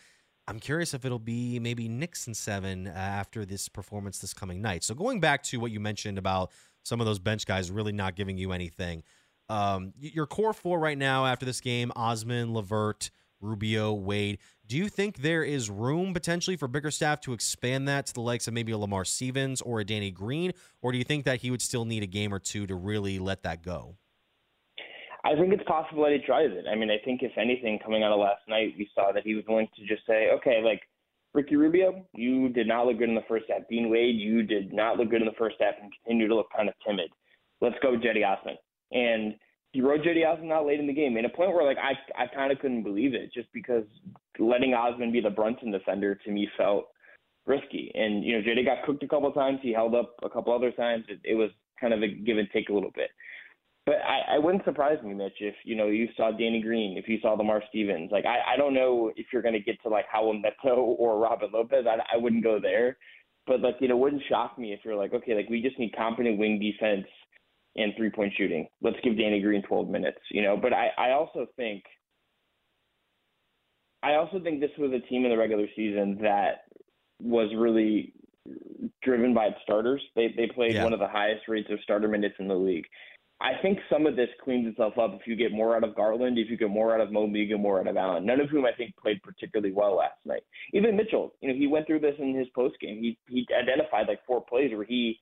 I'm 0.48 0.60
curious 0.60 0.94
if 0.94 1.04
it'll 1.04 1.18
be 1.18 1.58
maybe 1.58 1.86
and 1.86 2.36
seven 2.36 2.86
uh, 2.86 2.90
after 2.90 3.44
this 3.44 3.68
performance 3.68 4.18
this 4.18 4.32
coming 4.32 4.62
night. 4.62 4.84
So 4.84 4.94
going 4.94 5.20
back 5.20 5.42
to 5.44 5.58
what 5.58 5.72
you 5.72 5.80
mentioned 5.80 6.18
about 6.18 6.52
some 6.84 7.00
of 7.00 7.06
those 7.06 7.18
bench 7.18 7.46
guys 7.46 7.70
really 7.70 7.92
not 7.92 8.14
giving 8.14 8.38
you 8.38 8.52
anything, 8.52 9.02
um, 9.48 9.92
your 9.98 10.26
core 10.26 10.52
four 10.52 10.78
right 10.78 10.98
now 10.98 11.26
after 11.26 11.44
this 11.44 11.60
game: 11.60 11.90
Osman, 11.96 12.54
LeVert, 12.54 13.10
Rubio, 13.40 13.92
Wade. 13.92 14.38
Do 14.66 14.76
you 14.76 14.88
think 14.88 15.18
there 15.18 15.44
is 15.44 15.70
room 15.70 16.14
potentially 16.14 16.56
for 16.56 16.68
Bickerstaff 16.68 17.20
to 17.22 17.32
expand 17.32 17.88
that 17.88 18.06
to 18.06 18.14
the 18.14 18.20
likes 18.20 18.48
of 18.48 18.54
maybe 18.54 18.72
a 18.72 18.78
Lamar 18.78 19.04
Stevens 19.04 19.60
or 19.60 19.80
a 19.80 19.84
Danny 19.84 20.10
Green, 20.10 20.52
or 20.80 20.92
do 20.92 20.98
you 20.98 21.04
think 21.04 21.24
that 21.24 21.40
he 21.40 21.50
would 21.50 21.62
still 21.62 21.84
need 21.84 22.02
a 22.02 22.06
game 22.06 22.32
or 22.32 22.38
two 22.38 22.66
to 22.66 22.74
really 22.74 23.18
let 23.18 23.42
that 23.42 23.62
go? 23.62 23.96
I 25.26 25.34
think 25.34 25.52
it's 25.52 25.64
possible 25.64 26.04
that 26.04 26.12
he 26.12 26.18
tries 26.24 26.50
it. 26.52 26.66
I 26.70 26.76
mean, 26.76 26.90
I 26.90 26.98
think 27.04 27.22
if 27.22 27.32
anything, 27.36 27.80
coming 27.82 28.04
out 28.04 28.12
of 28.12 28.20
last 28.20 28.42
night, 28.48 28.74
we 28.78 28.88
saw 28.94 29.10
that 29.12 29.24
he 29.24 29.34
was 29.34 29.44
willing 29.48 29.68
to 29.76 29.86
just 29.86 30.06
say, 30.06 30.30
okay, 30.30 30.62
like 30.64 30.82
Ricky 31.34 31.56
Rubio, 31.56 32.06
you 32.14 32.48
did 32.48 32.68
not 32.68 32.86
look 32.86 32.98
good 32.98 33.08
in 33.08 33.14
the 33.14 33.28
first 33.28 33.46
half. 33.48 33.68
Dean 33.68 33.90
Wade, 33.90 34.16
you 34.16 34.42
did 34.42 34.72
not 34.72 34.98
look 34.98 35.10
good 35.10 35.22
in 35.22 35.26
the 35.26 35.34
first 35.36 35.56
half 35.60 35.74
and 35.82 35.92
continue 35.92 36.28
to 36.28 36.34
look 36.34 36.48
kind 36.56 36.68
of 36.68 36.74
timid. 36.86 37.10
Let's 37.60 37.76
go, 37.82 37.96
Cedi 37.96 38.24
Osman. 38.24 38.56
And 38.92 39.34
he 39.72 39.80
rode 39.80 40.02
Cedi 40.02 40.24
Osman 40.24 40.52
out 40.52 40.66
late 40.66 40.80
in 40.80 40.86
the 40.86 40.92
game, 40.92 41.16
in 41.16 41.24
a 41.24 41.28
point 41.28 41.52
where 41.52 41.66
like 41.66 41.78
I 41.78 42.22
I 42.22 42.26
kind 42.28 42.52
of 42.52 42.58
couldn't 42.60 42.84
believe 42.84 43.14
it, 43.14 43.32
just 43.34 43.52
because 43.52 43.84
letting 44.38 44.74
Osman 44.74 45.12
be 45.12 45.20
the 45.20 45.30
Brunson 45.30 45.72
defender 45.72 46.14
to 46.14 46.30
me 46.30 46.48
felt 46.56 46.86
risky. 47.46 47.90
And 47.94 48.24
you 48.24 48.38
know, 48.38 48.42
Cedi 48.42 48.64
got 48.64 48.84
cooked 48.84 49.02
a 49.02 49.08
couple 49.08 49.30
times. 49.32 49.58
He 49.62 49.72
held 49.72 49.94
up 49.94 50.14
a 50.22 50.30
couple 50.30 50.54
other 50.54 50.70
times. 50.70 51.04
It, 51.08 51.20
it 51.24 51.34
was 51.34 51.50
kind 51.80 51.92
of 51.92 52.02
a 52.02 52.08
give 52.08 52.38
and 52.38 52.48
take 52.52 52.68
a 52.68 52.72
little 52.72 52.92
bit. 52.94 53.10
But 53.86 53.96
I, 54.04 54.34
I 54.34 54.38
wouldn't 54.40 54.64
surprise 54.64 54.98
me, 55.04 55.14
Mitch, 55.14 55.36
if 55.38 55.54
you 55.64 55.76
know 55.76 55.86
you 55.86 56.08
saw 56.16 56.32
Danny 56.32 56.60
Green, 56.60 56.98
if 56.98 57.08
you 57.08 57.18
saw 57.22 57.34
Lamar 57.34 57.62
Stevens. 57.68 58.10
Like 58.10 58.24
I, 58.26 58.54
I 58.54 58.56
don't 58.56 58.74
know 58.74 59.12
if 59.14 59.26
you're 59.32 59.42
going 59.42 59.54
to 59.54 59.60
get 59.60 59.80
to 59.84 59.88
like 59.88 60.06
Raul 60.12 60.34
Neto 60.42 60.74
or 60.74 61.20
Robin 61.20 61.48
Lopez. 61.52 61.86
I, 61.88 61.98
I 62.12 62.18
wouldn't 62.18 62.42
go 62.42 62.58
there, 62.60 62.98
but 63.46 63.60
like 63.60 63.76
you 63.80 63.86
know, 63.86 63.96
it 63.96 64.00
wouldn't 64.00 64.22
shock 64.28 64.58
me 64.58 64.72
if 64.72 64.80
you're 64.84 64.96
like, 64.96 65.14
okay, 65.14 65.34
like 65.34 65.48
we 65.48 65.62
just 65.62 65.78
need 65.78 65.94
competent 65.96 66.36
wing 66.36 66.58
defense 66.58 67.06
and 67.76 67.92
three 67.96 68.10
point 68.10 68.32
shooting. 68.36 68.66
Let's 68.82 68.96
give 69.04 69.16
Danny 69.16 69.40
Green 69.40 69.62
12 69.62 69.88
minutes, 69.88 70.18
you 70.32 70.42
know. 70.42 70.56
But 70.56 70.72
I, 70.72 70.88
I 70.98 71.10
also 71.12 71.46
think, 71.56 71.84
I 74.02 74.14
also 74.14 74.40
think 74.40 74.60
this 74.60 74.70
was 74.78 74.90
a 74.92 75.06
team 75.08 75.24
in 75.24 75.30
the 75.30 75.36
regular 75.36 75.66
season 75.76 76.18
that 76.22 76.64
was 77.22 77.50
really 77.56 78.14
driven 79.02 79.34
by 79.34 79.46
its 79.46 79.58
starters. 79.62 80.02
They 80.16 80.34
they 80.36 80.48
played 80.48 80.74
Yeah. 80.74 80.84
one 80.84 80.92
of 80.92 80.98
the 80.98 81.08
highest 81.08 81.46
rates 81.48 81.68
of 81.70 81.78
starter 81.82 82.08
minutes 82.08 82.34
in 82.38 82.48
the 82.48 82.54
league. 82.54 82.86
I 83.40 83.52
think 83.60 83.78
some 83.90 84.06
of 84.06 84.16
this 84.16 84.30
cleans 84.42 84.66
itself 84.66 84.96
up 84.98 85.14
if 85.14 85.26
you 85.26 85.36
get 85.36 85.52
more 85.52 85.76
out 85.76 85.84
of 85.84 85.94
Garland, 85.94 86.38
if 86.38 86.48
you 86.48 86.56
get 86.56 86.70
more 86.70 86.94
out 86.94 87.02
of 87.02 87.12
Mobley, 87.12 87.40
you 87.40 87.46
get 87.46 87.60
more 87.60 87.78
out 87.80 87.86
of 87.86 87.96
Allen. 87.96 88.24
None 88.24 88.40
of 88.40 88.48
whom 88.48 88.64
I 88.64 88.72
think 88.72 88.96
played 88.96 89.22
particularly 89.22 89.72
well 89.74 89.96
last 89.96 90.16
night. 90.24 90.42
Even 90.72 90.96
Mitchell, 90.96 91.34
you 91.40 91.48
know, 91.48 91.54
he 91.54 91.66
went 91.66 91.86
through 91.86 92.00
this 92.00 92.14
in 92.18 92.34
his 92.34 92.48
post 92.54 92.80
game. 92.80 92.98
He 93.02 93.18
he 93.28 93.46
identified 93.54 94.08
like 94.08 94.24
four 94.26 94.40
plays 94.42 94.72
where 94.72 94.84
he 94.84 95.18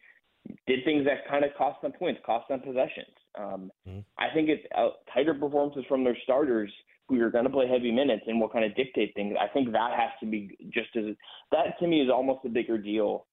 did 0.67 0.85
things 0.85 1.05
that 1.07 1.27
kind 1.29 1.45
of 1.45 1.51
cost 1.57 1.81
them 1.83 1.93
points, 1.93 2.21
cost 2.25 2.49
them 2.49 2.61
possessions. 2.61 3.17
Um, 3.35 3.73
Mhm. 3.89 4.05
I 4.19 4.31
think 4.31 4.49
it's 4.49 4.65
uh, 4.75 4.91
tighter 5.13 5.35
performances 5.35 5.85
from 5.87 6.05
their 6.05 6.17
starters 6.23 6.73
who 7.09 7.21
are 7.21 7.31
going 7.31 7.45
to 7.45 7.51
play 7.51 7.67
heavy 7.67 7.91
minutes 7.91 8.25
and 8.29 8.41
will 8.41 8.49
kind 8.49 8.65
of 8.65 8.75
dictate 8.77 9.15
things. 9.15 9.37
I 9.41 9.49
think 9.49 9.73
that 9.73 9.99
has 9.99 10.11
to 10.21 10.27
be 10.27 10.57
just 10.71 10.95
as 10.97 11.17
that 11.51 11.79
to 11.81 11.87
me 11.87 12.01
is 12.01 12.11
almost 12.11 12.45
a 12.45 12.49
bigger 12.49 12.79
deal. 12.79 13.27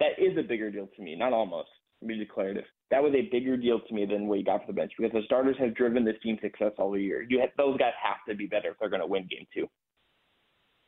That 0.00 0.18
is 0.18 0.36
a 0.36 0.42
bigger 0.42 0.70
deal 0.70 0.88
to 0.88 1.02
me, 1.02 1.14
not 1.14 1.32
almost. 1.32 1.70
To 2.00 2.06
be 2.06 2.18
declarative, 2.18 2.66
that 2.90 3.02
was 3.02 3.12
a 3.14 3.28
bigger 3.32 3.56
deal 3.56 3.80
to 3.80 3.94
me 3.94 4.06
than 4.06 4.28
what 4.28 4.38
you 4.38 4.44
got 4.44 4.60
for 4.60 4.68
the 4.68 4.72
bench 4.72 4.92
because 4.96 5.12
the 5.12 5.22
starters 5.24 5.56
have 5.58 5.74
driven 5.74 6.04
this 6.04 6.16
team's 6.22 6.40
success 6.40 6.72
all 6.78 6.96
year. 6.96 7.26
You 7.28 7.40
have, 7.40 7.50
those 7.56 7.76
guys 7.78 7.92
have 8.02 8.18
to 8.28 8.34
be 8.34 8.46
better 8.46 8.70
if 8.70 8.78
they're 8.78 8.88
going 8.88 9.00
to 9.00 9.06
win 9.06 9.26
game 9.28 9.46
two. 9.52 9.66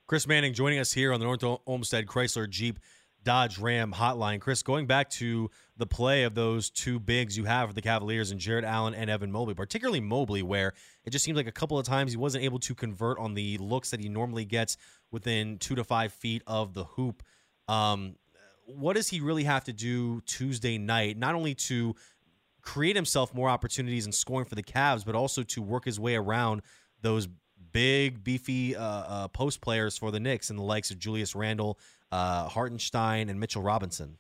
Chris 0.07 0.27
Manning 0.27 0.55
joining 0.55 0.79
us 0.79 0.93
here 0.93 1.13
on 1.13 1.21
the 1.21 1.27
North 1.27 1.61
Olmsted 1.67 2.07
Chrysler 2.07 2.49
Jeep 2.49 2.79
Dodge 3.25 3.59
Ram 3.59 3.93
hotline. 3.93 4.41
Chris, 4.41 4.63
going 4.63 4.87
back 4.87 5.11
to 5.11 5.51
the 5.77 5.87
play 5.87 6.23
of 6.23 6.35
those 6.35 6.71
two 6.71 6.99
bigs 6.99 7.37
you 7.37 7.45
have 7.45 7.69
for 7.69 7.75
the 7.75 7.83
Cavaliers 7.83 8.31
and 8.31 8.41
Jarrett 8.41 8.65
Allen 8.65 8.95
and 8.95 9.11
Evan 9.11 9.31
Mobley, 9.31 9.55
particularly 9.55 10.01
Mobley, 10.01 10.43
where 10.43 10.73
it 11.05 11.11
just 11.11 11.25
seems 11.25 11.37
like 11.37 11.47
a 11.47 11.53
couple 11.53 11.79
of 11.79 11.85
times 11.85 12.13
he 12.13 12.17
wasn't 12.17 12.45
able 12.45 12.59
to 12.61 12.75
convert 12.75 13.19
on 13.19 13.35
the 13.35 13.59
looks 13.59 13.91
that 13.91 14.01
he 14.01 14.09
normally 14.09 14.45
gets 14.45 14.77
within 15.11 15.59
two 15.59 15.75
to 15.75 15.85
five 15.85 16.13
feet 16.13 16.43
of 16.47 16.75
the 16.75 16.85
hoop. 16.85 17.23
Um, 17.67 18.15
what 18.69 18.97
does 18.97 19.09
he 19.09 19.21
really 19.21 19.45
have 19.45 19.65
to 19.65 19.73
do 19.73 20.21
Tuesday 20.23 20.77
night, 20.77 21.17
not 21.17 21.35
only 21.35 21.55
to 21.55 21.97
create 22.61 22.97
himself 22.97 23.33
more 23.33 23.49
opportunities 23.49 24.05
and 24.05 24.15
scoring 24.15 24.45
for 24.45 24.55
the 24.55 24.63
Cavs, 24.63 25.05
but 25.05 25.15
also 25.15 25.43
to 25.43 25.63
work 25.63 25.87
his 25.87 25.99
way 25.99 26.17
around 26.17 26.61
those 27.01 27.29
big, 27.73 28.23
beefy 28.23 28.77
uh, 28.77 28.83
uh, 28.83 29.29
post 29.29 29.63
players 29.63 29.97
for 29.97 30.11
the 30.11 30.21
Knicks 30.21 30.51
and 30.51 30.59
the 30.59 30.63
likes 30.63 30.91
of 30.91 30.99
Julius 30.99 31.35
Randle, 31.35 31.79
uh, 32.13 32.47
Hartenstein, 32.49 33.31
and 33.31 33.41
Mitchell 33.41 33.63
Robinson. 33.63 34.19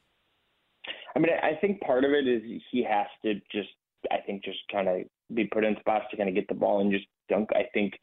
I 1.14 1.18
mean, 1.18 1.32
I 1.42 1.54
think 1.60 1.80
part 1.80 2.04
of 2.04 2.12
it 2.12 2.26
is 2.26 2.42
he 2.70 2.82
has 2.84 3.06
to 3.24 3.34
just, 3.52 3.68
I 4.10 4.18
think, 4.24 4.44
just 4.44 4.60
kind 4.72 4.88
of 4.88 5.02
be 5.34 5.44
put 5.44 5.64
in 5.64 5.76
spots 5.80 6.06
to 6.10 6.16
kind 6.16 6.28
of 6.28 6.34
get 6.34 6.48
the 6.48 6.54
ball 6.54 6.80
and 6.80 6.90
just 6.90 7.06
dunk. 7.28 7.50
I 7.54 7.64
think 7.74 7.94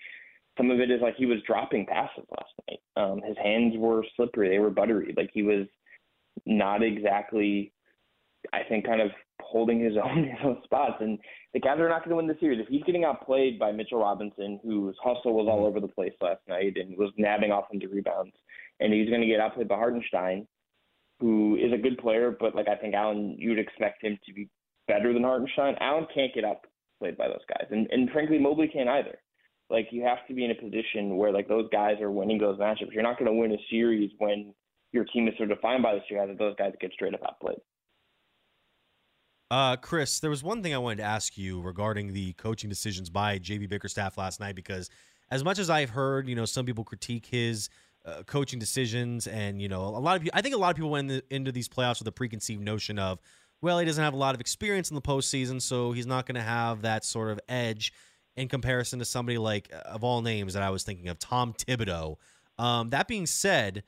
some 0.57 0.69
of 0.69 0.79
it 0.79 0.91
is 0.91 1.01
like 1.01 1.15
he 1.15 1.25
was 1.25 1.39
dropping 1.47 1.87
passes 1.87 2.25
last 2.29 2.51
night. 2.69 2.79
Um, 2.97 3.21
his 3.25 3.37
hands 3.41 3.73
were 3.77 4.05
slippery; 4.15 4.49
they 4.49 4.59
were 4.59 4.69
buttery. 4.69 5.13
Like 5.15 5.29
he 5.33 5.43
was 5.43 5.65
not 6.46 6.84
exactly, 6.84 7.74
I 8.54 8.62
think, 8.68 8.86
kind 8.86 9.01
of 9.01 9.12
holding 9.42 9.80
his 9.80 9.94
own 10.04 10.20
in 10.20 10.38
those 10.44 10.63
spots. 10.63 10.96
And 11.00 11.20
the 11.54 11.60
Cavs 11.60 11.80
are 11.80 11.89
not 11.89 12.00
going 12.00 12.10
to 12.12 12.15
win 12.15 12.27
the 12.27 12.38
series 12.39 12.60
if 12.60 12.68
he's 12.68 12.84
getting 12.84 13.04
outplayed 13.06 13.60
by 13.60 13.72
Mitchell 13.72 14.00
Robinson, 14.00 14.60
whose 14.63 14.96
hustle 15.04 15.34
was 15.34 15.48
all 15.50 15.58
mm-hmm. 15.58 15.65
over 15.65 15.80
the 15.80 15.88
place 15.88 16.13
last 16.22 16.42
night 16.48 16.74
and 16.75 16.98
was 16.98 17.12
nabbing 17.18 17.51
offensive 17.51 17.92
rebounds, 17.92 18.34
and 18.80 18.94
he's 18.94 19.10
going 19.10 19.22
to 19.22 19.27
get 19.27 19.39
outplayed 19.39 19.68
by 19.68 19.75
Hartenstein 19.75 20.48
who 21.20 21.56
is 21.56 21.72
a 21.72 21.82
good 21.82 21.98
player, 21.98 22.36
but 22.39 22.56
like 22.56 22.68
I 22.68 22.75
think 22.75 22.94
Allen, 22.94 23.36
you'd 23.38 23.60
expect 23.60 24.04
him 24.04 24.18
to 24.25 24.34
be 24.34 24.50
better 24.88 25.13
than 25.13 25.24
Hartenstein. 25.24 25.75
Allen 25.80 26.08
can't 26.13 26.34
get 26.34 26.44
outplayed 26.44 27.18
by 27.18 27.27
those 27.27 27.46
guys, 27.48 27.68
and 27.72 27.88
and 27.92 28.10
frankly, 28.10 28.38
Mobley 28.38 28.68
can't 28.68 28.89
either. 28.89 29.18
Like 29.70 29.88
you 29.92 30.04
have 30.04 30.20
to 30.27 30.34
be 30.34 30.46
in 30.46 30.51
a 30.51 30.56
position 30.56 31.18
where 31.18 31.32
like 31.32 31.48
those 31.48 31.70
guys 31.72 32.00
are 32.01 32.12
winning 32.12 32.38
those 32.38 32.60
matchups. 32.60 32.92
You're 32.92 33.04
not 33.04 33.18
going 33.18 33.32
to 33.32 33.39
win 33.39 33.51
a 33.51 33.65
series 33.70 34.12
when 34.18 34.54
your 34.95 35.05
team 35.05 35.27
is 35.27 35.33
so 35.37 35.45
defined 35.45 35.83
by 35.83 35.99
two 36.07 36.15
guys 36.15 36.29
that 36.29 36.39
those 36.39 36.55
guys 36.55 36.71
get 36.79 36.91
straight 36.93 37.13
up 37.13 37.21
outplayed. 37.23 37.57
Uh, 39.51 39.75
Chris, 39.75 40.19
there 40.21 40.29
was 40.29 40.41
one 40.41 40.63
thing 40.63 40.73
I 40.73 40.79
wanted 40.79 40.97
to 40.97 41.03
ask 41.03 41.37
you 41.37 41.61
regarding 41.61 42.13
the 42.13 42.33
coaching 42.33 42.69
decisions 42.69 43.11
by 43.11 43.37
JB 43.37 43.69
Bickerstaff 43.69 44.17
last 44.17 44.39
night 44.39 44.55
because 44.55 44.89
as 45.29 45.43
much 45.43 45.59
as 45.59 45.69
I've 45.69 45.91
heard, 45.91 46.27
you 46.27 46.35
know, 46.35 46.45
some 46.45 46.65
people 46.65 46.83
critique 46.83 47.27
his 47.27 47.69
uh, 48.05 48.23
coaching 48.23 48.59
decisions, 48.59 49.27
and 49.27 49.61
you 49.61 49.67
know, 49.67 49.83
a 49.83 49.99
lot 49.99 50.15
of 50.15 50.21
people, 50.21 50.37
I 50.37 50.41
think 50.41 50.55
a 50.55 50.57
lot 50.57 50.69
of 50.69 50.75
people 50.75 50.91
went 50.91 51.11
in 51.11 51.17
the, 51.17 51.35
into 51.35 51.51
these 51.51 51.67
playoffs 51.67 51.99
with 51.99 52.07
a 52.07 52.11
preconceived 52.11 52.61
notion 52.61 52.97
of, 52.97 53.19
well, 53.61 53.79
he 53.79 53.85
doesn't 53.85 54.03
have 54.03 54.13
a 54.13 54.17
lot 54.17 54.35
of 54.35 54.41
experience 54.41 54.89
in 54.89 54.95
the 54.95 55.01
postseason, 55.01 55.61
so 55.61 55.91
he's 55.91 56.07
not 56.07 56.25
going 56.25 56.35
to 56.35 56.41
have 56.41 56.83
that 56.83 57.03
sort 57.03 57.31
of 57.31 57.39
edge 57.49 57.93
in 58.35 58.47
comparison 58.47 58.99
to 58.99 59.05
somebody 59.05 59.37
like, 59.37 59.71
uh, 59.73 59.77
of 59.89 60.03
all 60.03 60.21
names 60.21 60.53
that 60.53 60.63
I 60.63 60.69
was 60.69 60.83
thinking 60.83 61.07
of, 61.07 61.17
Tom 61.19 61.53
Thibodeau. 61.53 62.17
Um, 62.57 62.89
that 62.91 63.07
being 63.07 63.25
said, 63.25 63.83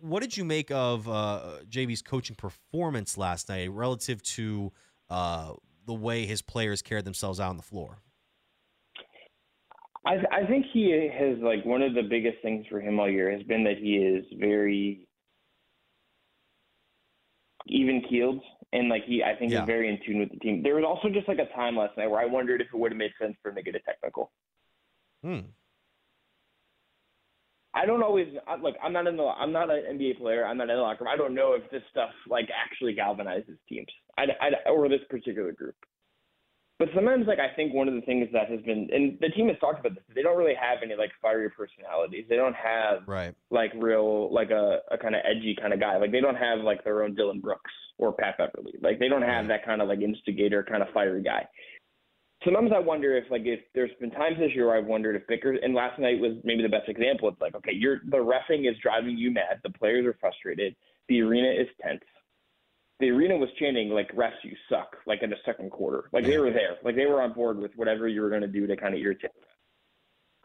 what 0.00 0.20
did 0.20 0.36
you 0.36 0.44
make 0.44 0.70
of 0.70 1.08
uh, 1.08 1.58
JB's 1.68 2.02
coaching 2.02 2.36
performance 2.36 3.16
last 3.16 3.48
night 3.48 3.70
relative 3.70 4.22
to 4.22 4.72
uh, 5.10 5.52
the 5.86 5.94
way 5.94 6.26
his 6.26 6.42
players 6.42 6.82
carried 6.82 7.04
themselves 7.04 7.40
out 7.40 7.50
on 7.50 7.56
the 7.56 7.62
floor? 7.62 7.98
I, 10.06 10.18
I 10.30 10.46
think 10.46 10.66
he 10.72 11.10
has 11.12 11.38
like 11.38 11.64
one 11.64 11.82
of 11.82 11.94
the 11.94 12.02
biggest 12.02 12.36
things 12.42 12.64
for 12.70 12.80
him 12.80 13.00
all 13.00 13.10
year 13.10 13.30
has 13.32 13.42
been 13.42 13.64
that 13.64 13.78
he 13.78 13.96
is 13.96 14.24
very 14.38 15.08
even 17.66 18.02
keeled 18.08 18.40
and 18.72 18.88
like 18.88 19.04
he 19.04 19.22
I 19.24 19.34
think 19.34 19.50
yeah. 19.50 19.62
is 19.62 19.66
very 19.66 19.88
in 19.88 19.98
tune 20.06 20.20
with 20.20 20.30
the 20.30 20.38
team. 20.38 20.62
There 20.62 20.76
was 20.76 20.84
also 20.86 21.12
just 21.12 21.26
like 21.26 21.38
a 21.38 21.52
time 21.54 21.76
last 21.76 21.96
night 21.96 22.08
where 22.08 22.20
I 22.20 22.26
wondered 22.26 22.60
if 22.60 22.68
it 22.72 22.76
would 22.76 22.92
have 22.92 22.98
made 22.98 23.12
sense 23.20 23.36
for 23.42 23.50
him 23.50 23.56
to 23.56 23.62
get 23.62 23.74
a 23.74 23.80
technical. 23.80 24.30
Hmm. 25.24 25.40
I 27.76 27.84
don't 27.84 28.02
always 28.02 28.28
look. 28.62 28.74
I'm 28.82 28.92
not 28.92 29.06
in 29.06 29.16
the. 29.16 29.24
I'm 29.24 29.52
not 29.52 29.70
an 29.70 29.82
NBA 29.98 30.18
player. 30.18 30.46
I'm 30.46 30.56
not 30.56 30.70
in 30.70 30.76
the 30.76 30.82
locker 30.82 31.04
room. 31.04 31.12
I 31.12 31.16
don't 31.16 31.34
know 31.34 31.52
if 31.52 31.70
this 31.70 31.82
stuff 31.90 32.10
like 32.26 32.48
actually 32.50 32.96
galvanizes 32.96 33.58
teams. 33.68 33.86
I, 34.16 34.24
I, 34.40 34.70
or 34.70 34.88
this 34.88 35.02
particular 35.10 35.52
group. 35.52 35.76
But 36.78 36.88
sometimes, 36.94 37.26
like 37.26 37.38
I 37.38 37.54
think 37.54 37.74
one 37.74 37.86
of 37.86 37.94
the 37.94 38.00
things 38.00 38.28
that 38.32 38.48
has 38.50 38.60
been, 38.62 38.88
and 38.92 39.18
the 39.20 39.28
team 39.28 39.48
has 39.48 39.58
talked 39.60 39.80
about 39.80 39.94
this. 39.94 40.04
They 40.14 40.22
don't 40.22 40.38
really 40.38 40.54
have 40.54 40.78
any 40.82 40.94
like 40.94 41.10
fiery 41.20 41.50
personalities. 41.50 42.24
They 42.28 42.36
don't 42.36 42.56
have 42.56 43.06
right 43.06 43.34
like 43.50 43.72
real 43.76 44.32
like 44.32 44.50
a, 44.50 44.78
a 44.90 44.96
kind 44.96 45.14
of 45.14 45.20
edgy 45.24 45.54
kind 45.60 45.74
of 45.74 45.80
guy. 45.80 45.98
Like 45.98 46.12
they 46.12 46.20
don't 46.20 46.36
have 46.36 46.60
like 46.60 46.82
their 46.82 47.02
own 47.02 47.14
Dillon 47.14 47.40
Brooks 47.40 47.72
or 47.98 48.12
Pat 48.12 48.38
Beverley. 48.38 48.74
Like 48.80 48.98
they 48.98 49.08
don't 49.08 49.22
have 49.22 49.48
that 49.48 49.64
kind 49.64 49.82
of 49.82 49.88
like 49.88 50.00
instigator 50.00 50.62
kind 50.62 50.82
of 50.82 50.88
fiery 50.94 51.22
guy. 51.22 51.46
Sometimes 52.44 52.70
I 52.74 52.78
wonder 52.78 53.16
if 53.16 53.24
like 53.30 53.42
if 53.44 53.60
there's 53.74 53.90
been 54.00 54.10
times 54.10 54.36
this 54.38 54.50
year 54.54 54.66
where 54.66 54.76
I've 54.76 54.86
wondered 54.86 55.16
if 55.16 55.26
Vickers 55.26 55.58
and 55.62 55.74
last 55.74 55.98
night 55.98 56.20
was 56.20 56.32
maybe 56.44 56.62
the 56.62 56.68
best 56.68 56.88
example. 56.88 57.28
It's 57.28 57.40
like 57.40 57.54
okay, 57.56 57.72
you're 57.72 58.00
the 58.10 58.18
refing 58.18 58.70
is 58.70 58.76
driving 58.82 59.16
you 59.16 59.30
mad. 59.30 59.60
The 59.64 59.70
players 59.70 60.06
are 60.06 60.16
frustrated. 60.20 60.76
The 61.08 61.22
arena 61.22 61.48
is 61.48 61.68
tense 61.82 62.02
the 63.00 63.10
arena 63.10 63.36
was 63.36 63.48
chanting 63.58 63.90
like 63.90 64.14
refs 64.14 64.42
you 64.42 64.56
suck 64.68 64.96
like 65.06 65.22
in 65.22 65.30
the 65.30 65.36
second 65.44 65.70
quarter 65.70 66.08
like 66.12 66.24
they 66.24 66.38
were 66.38 66.50
there 66.50 66.76
like 66.82 66.96
they 66.96 67.06
were 67.06 67.22
on 67.22 67.32
board 67.32 67.58
with 67.58 67.70
whatever 67.76 68.08
you 68.08 68.20
were 68.20 68.28
going 68.28 68.40
to 68.40 68.48
do 68.48 68.66
to 68.66 68.76
kind 68.76 68.94
of 68.94 69.00
irritate 69.00 69.34
them 69.34 69.44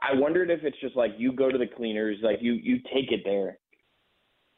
i 0.01 0.13
wondered 0.13 0.49
if 0.49 0.63
it's 0.63 0.79
just 0.81 0.95
like 0.95 1.11
you 1.17 1.31
go 1.31 1.49
to 1.51 1.57
the 1.57 1.67
cleaners 1.67 2.17
like 2.21 2.39
you 2.41 2.53
you 2.53 2.77
take 2.93 3.11
it 3.11 3.21
there 3.23 3.57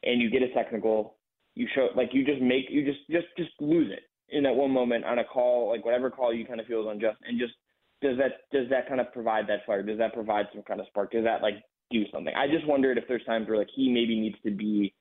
and 0.04 0.22
you 0.22 0.30
get 0.30 0.42
a 0.42 0.50
technical 0.54 1.18
you 1.56 1.68
show 1.76 1.90
like 1.96 2.10
you 2.14 2.26
just 2.26 2.42
make 2.42 2.66
you 2.70 2.84
just 2.86 3.00
just 3.10 3.28
just 3.38 3.52
lose 3.60 3.92
it 3.92 4.04
in 4.34 4.44
that 4.44 4.56
one 4.56 4.72
moment 4.72 5.06
on 5.06 5.20
a 5.20 5.24
call 5.24 5.70
like 5.70 5.86
whatever 5.86 6.10
call 6.10 6.34
you 6.34 6.46
kind 6.46 6.60
of 6.60 6.66
feel 6.66 6.82
is 6.82 6.88
unjust 6.90 7.18
and 7.28 7.40
just 7.40 7.54
does 8.02 8.18
that 8.18 8.50
does 8.52 8.70
that 8.70 8.88
kind 8.88 9.00
of 9.00 9.12
provide 9.14 9.48
that 9.48 9.66
fire 9.66 9.84
does 9.84 9.98
that 9.98 10.14
provide 10.14 10.46
some 10.54 10.64
kind 10.64 10.80
of 10.80 10.88
spark 10.88 11.12
does 11.12 11.24
that 11.24 11.42
like 11.42 11.56
do 11.92 12.04
something 12.12 12.34
i 12.36 12.48
just 12.48 12.68
wondered 12.68 12.98
if 12.98 13.04
there's 13.08 13.24
times 13.26 13.48
where 13.48 13.58
like 13.58 13.70
he 13.76 13.92
maybe 13.92 14.20
needs 14.20 14.38
to 14.44 14.52
be 14.52 14.94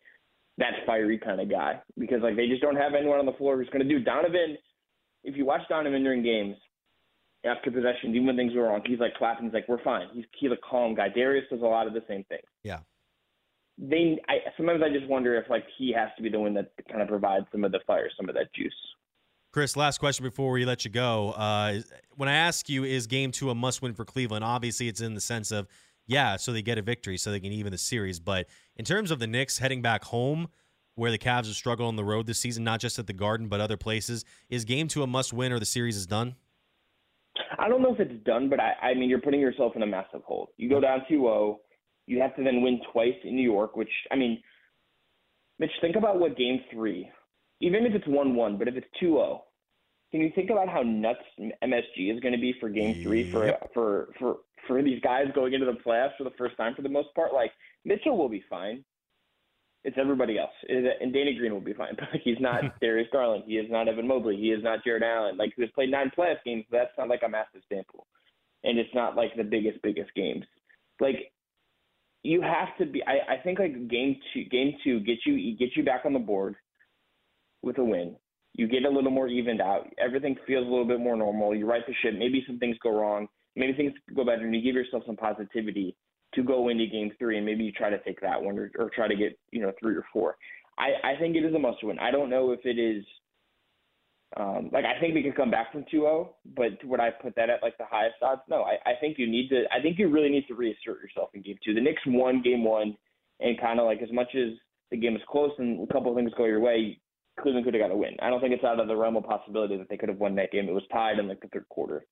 that 0.58 0.72
fiery 0.86 1.18
kind 1.18 1.40
of 1.40 1.50
guy 1.50 1.80
because 1.98 2.20
like 2.22 2.36
they 2.36 2.46
just 2.46 2.62
don't 2.62 2.76
have 2.76 2.92
anyone 2.94 3.18
on 3.18 3.26
the 3.26 3.32
floor 3.32 3.56
who's 3.56 3.68
going 3.70 3.86
to 3.86 3.88
do 3.88 4.02
Donovan. 4.02 4.56
If 5.24 5.36
you 5.36 5.44
watch 5.44 5.62
Donovan 5.68 6.02
during 6.02 6.22
games 6.22 6.56
after 7.44 7.70
possession, 7.70 8.10
even 8.10 8.26
when 8.26 8.36
things 8.36 8.52
go 8.52 8.60
wrong, 8.60 8.82
he's 8.86 8.98
like 8.98 9.14
clapping. 9.14 9.46
He's 9.46 9.54
like, 9.54 9.68
"We're 9.68 9.82
fine." 9.82 10.08
He's 10.12 10.24
he's 10.38 10.50
a 10.50 10.56
calm 10.68 10.94
guy. 10.94 11.08
Darius 11.08 11.46
does 11.50 11.62
a 11.62 11.66
lot 11.66 11.86
of 11.86 11.94
the 11.94 12.02
same 12.08 12.24
thing. 12.24 12.40
Yeah. 12.62 12.80
They, 13.78 14.18
I 14.28 14.38
sometimes 14.56 14.82
I 14.84 14.92
just 14.92 15.08
wonder 15.08 15.36
if 15.36 15.48
like 15.48 15.64
he 15.78 15.92
has 15.96 16.10
to 16.16 16.22
be 16.22 16.28
the 16.28 16.38
one 16.38 16.54
that 16.54 16.72
kind 16.88 17.00
of 17.00 17.08
provides 17.08 17.46
some 17.50 17.64
of 17.64 17.72
the 17.72 17.80
fire, 17.86 18.10
some 18.16 18.28
of 18.28 18.34
that 18.34 18.52
juice. 18.54 18.72
Chris, 19.52 19.76
last 19.76 19.98
question 19.98 20.24
before 20.24 20.50
we 20.50 20.64
let 20.64 20.86
you 20.86 20.90
go. 20.90 21.32
Uh, 21.32 21.80
when 22.16 22.26
I 22.26 22.32
ask 22.32 22.70
you, 22.70 22.84
is 22.84 23.06
Game 23.06 23.30
Two 23.30 23.50
a 23.50 23.54
must-win 23.54 23.92
for 23.92 24.06
Cleveland? 24.06 24.42
Obviously, 24.42 24.88
it's 24.88 25.02
in 25.02 25.12
the 25.12 25.20
sense 25.20 25.50
of 25.50 25.68
yeah, 26.06 26.36
so 26.36 26.52
they 26.52 26.62
get 26.62 26.78
a 26.78 26.82
victory, 26.82 27.18
so 27.18 27.30
they 27.30 27.38
can 27.38 27.52
even 27.52 27.70
the 27.70 27.78
series. 27.78 28.18
But 28.18 28.46
in 28.76 28.84
terms 28.86 29.10
of 29.10 29.18
the 29.18 29.26
Knicks 29.26 29.58
heading 29.58 29.82
back 29.82 30.04
home, 30.04 30.48
where 30.94 31.10
the 31.10 31.18
Cavs 31.18 31.46
have 31.46 31.54
struggled 31.54 31.88
on 31.88 31.96
the 31.96 32.04
road 32.04 32.26
this 32.26 32.38
season, 32.38 32.64
not 32.64 32.80
just 32.80 32.98
at 32.98 33.06
the 33.06 33.12
Garden 33.12 33.48
but 33.48 33.60
other 33.60 33.76
places, 33.76 34.24
is 34.48 34.64
Game 34.64 34.88
Two 34.88 35.02
a 35.02 35.06
must-win, 35.06 35.52
or 35.52 35.58
the 35.58 35.66
series 35.66 35.98
is 35.98 36.06
done? 36.06 36.34
I 37.58 37.68
don't 37.68 37.82
know 37.82 37.92
if 37.92 38.00
it's 38.00 38.24
done, 38.24 38.48
but 38.48 38.58
I, 38.58 38.72
I 38.82 38.94
mean, 38.94 39.10
you're 39.10 39.20
putting 39.20 39.40
yourself 39.40 39.76
in 39.76 39.82
a 39.82 39.86
massive 39.86 40.22
hole. 40.22 40.48
You 40.56 40.70
go 40.70 40.80
down 40.80 41.02
2-0, 41.10 41.56
you 42.06 42.20
have 42.20 42.34
to 42.36 42.42
then 42.42 42.62
win 42.62 42.80
twice 42.90 43.14
in 43.22 43.36
New 43.36 43.42
York, 43.42 43.76
which 43.76 43.92
I 44.10 44.16
mean, 44.16 44.42
Mitch, 45.58 45.70
think 45.82 45.96
about 45.96 46.18
what 46.18 46.38
Game 46.38 46.60
Three, 46.72 47.10
even 47.62 47.86
if 47.86 47.94
it's 47.94 48.06
one-one, 48.06 48.58
but 48.58 48.68
if 48.68 48.74
it's 48.74 48.86
2-0, 49.00 49.40
can 50.10 50.20
you 50.20 50.30
think 50.34 50.50
about 50.50 50.68
how 50.68 50.82
nuts 50.82 51.20
MSG 51.40 52.14
is 52.14 52.20
going 52.20 52.34
to 52.34 52.40
be 52.40 52.54
for 52.60 52.68
Game 52.68 53.02
Three 53.02 53.30
for 53.30 53.56
for 53.72 54.08
for 54.18 54.36
for 54.66 54.82
these 54.82 55.00
guys 55.00 55.24
going 55.34 55.54
into 55.54 55.64
the 55.64 55.72
playoffs 55.72 56.16
for 56.18 56.24
the 56.24 56.36
first 56.36 56.54
time 56.58 56.74
for 56.74 56.82
the 56.82 56.88
most 56.88 57.08
part. 57.14 57.32
Like 57.32 57.50
Mitchell 57.86 58.18
will 58.18 58.28
be 58.28 58.44
fine. 58.50 58.84
It's 59.84 59.96
everybody 59.98 60.38
else, 60.38 60.52
and 60.68 61.12
Danny 61.12 61.34
Green 61.34 61.52
will 61.52 61.60
be 61.60 61.72
fine. 61.72 61.94
But 61.98 62.20
he's 62.22 62.36
not 62.40 62.62
Darius 62.82 63.08
Garland. 63.10 63.44
He 63.46 63.54
is 63.54 63.70
not 63.70 63.88
Evan 63.88 64.06
Mobley. 64.06 64.36
He 64.36 64.48
is 64.50 64.62
not 64.62 64.84
Jarrett 64.84 65.02
Allen. 65.02 65.38
Like 65.38 65.54
he's 65.56 65.70
played 65.70 65.90
nine 65.90 66.10
playoff 66.16 66.44
games. 66.44 66.66
But 66.70 66.76
that's 66.76 66.98
not 66.98 67.08
like 67.08 67.22
a 67.24 67.28
massive 67.28 67.62
sample, 67.72 68.06
and 68.64 68.78
it's 68.78 68.94
not 68.94 69.16
like 69.16 69.34
the 69.34 69.44
biggest 69.44 69.80
biggest 69.82 70.14
games. 70.14 70.44
Like 71.00 71.32
you 72.22 72.42
have 72.42 72.76
to 72.78 72.84
be. 72.84 73.02
I, 73.04 73.34
I 73.34 73.36
think 73.42 73.58
like 73.58 73.88
game 73.88 74.20
two, 74.34 74.44
game 74.44 74.74
two 74.84 75.00
get 75.00 75.20
you 75.24 75.56
get 75.56 75.70
you 75.74 75.84
back 75.84 76.02
on 76.04 76.12
the 76.12 76.18
board 76.18 76.56
with 77.62 77.78
a 77.78 77.84
win. 77.84 78.16
You 78.54 78.68
get 78.68 78.84
a 78.84 78.90
little 78.90 79.10
more 79.10 79.28
evened 79.28 79.62
out. 79.62 79.88
Everything 79.98 80.36
feels 80.46 80.66
a 80.66 80.70
little 80.70 80.86
bit 80.86 81.00
more 81.00 81.16
normal. 81.16 81.54
You 81.54 81.66
right 81.66 81.82
the 81.86 81.94
ship. 82.02 82.14
Maybe 82.18 82.44
some 82.46 82.58
things 82.58 82.76
go 82.82 82.90
wrong 82.90 83.28
maybe 83.56 83.72
things 83.74 83.92
go 84.14 84.24
better 84.24 84.44
and 84.44 84.54
you 84.54 84.62
give 84.62 84.74
yourself 84.74 85.02
some 85.06 85.16
positivity 85.16 85.96
to 86.34 86.42
go 86.42 86.68
into 86.68 86.86
game 86.86 87.10
three 87.18 87.36
and 87.36 87.46
maybe 87.46 87.64
you 87.64 87.72
try 87.72 87.90
to 87.90 88.02
take 88.02 88.20
that 88.20 88.40
one 88.40 88.58
or, 88.58 88.70
or 88.78 88.90
try 88.90 89.06
to 89.06 89.16
get, 89.16 89.38
you 89.50 89.60
know, 89.60 89.72
three 89.80 89.94
or 89.94 90.04
four. 90.12 90.36
I, 90.78 91.12
I 91.12 91.16
think 91.18 91.36
it 91.36 91.44
is 91.44 91.54
a 91.54 91.58
must 91.58 91.84
win. 91.84 91.98
I 91.98 92.10
don't 92.10 92.30
know 92.30 92.52
if 92.52 92.60
it 92.64 92.78
is 92.78 93.04
um, 94.38 94.70
like 94.72 94.86
I 94.86 94.98
think 94.98 95.14
we 95.14 95.22
can 95.22 95.32
come 95.32 95.50
back 95.50 95.72
from 95.72 95.84
2-0, 95.92 96.28
but 96.56 96.82
would 96.84 97.00
I 97.00 97.10
put 97.10 97.36
that 97.36 97.50
at 97.50 97.62
like 97.62 97.76
the 97.76 97.84
highest 97.84 98.16
odds? 98.22 98.40
No, 98.48 98.62
I, 98.62 98.78
I 98.86 98.94
think 98.98 99.18
you 99.18 99.30
need 99.30 99.50
to. 99.50 99.64
I 99.70 99.82
think 99.82 99.98
you 99.98 100.08
really 100.08 100.30
need 100.30 100.46
to 100.48 100.54
reassert 100.54 101.02
yourself 101.02 101.28
in 101.34 101.42
game 101.42 101.58
two. 101.62 101.74
The 101.74 101.82
Knicks 101.82 102.00
won 102.06 102.40
game 102.40 102.64
one, 102.64 102.96
and 103.40 103.60
kind 103.60 103.78
of 103.78 103.84
like 103.84 104.00
as 104.00 104.10
much 104.10 104.34
as 104.34 104.54
the 104.90 104.96
game 104.96 105.16
is 105.16 105.22
close 105.28 105.50
and 105.58 105.86
a 105.86 105.92
couple 105.92 106.10
of 106.10 106.16
things 106.16 106.32
go 106.34 106.46
your 106.46 106.60
way, 106.60 106.98
Cleveland 107.42 107.64
could 107.64 107.74
have 107.74 107.82
got 107.82 107.90
a 107.90 107.96
win. 107.96 108.16
I 108.20 108.30
don't 108.30 108.40
think 108.40 108.54
it's 108.54 108.64
out 108.64 108.80
of 108.80 108.88
the 108.88 108.96
realm 108.96 109.16
of 109.16 109.24
possibility 109.24 109.76
that 109.76 109.88
they 109.88 109.96
could 109.96 110.08
have 110.08 110.18
won 110.18 110.34
that 110.36 110.52
game. 110.52 110.68
It 110.68 110.74
was 110.74 110.84
tied 110.92 111.18
in 111.18 111.28
like 111.28 111.40
the 111.40 111.48
third 111.48 111.68
quarter, 111.68 112.04